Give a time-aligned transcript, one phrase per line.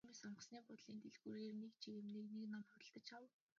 [0.03, 3.33] Тиймээс онгоцны буудлын дэлгүүрээс нэг жигнэмэг нэг ном худалдаж авав.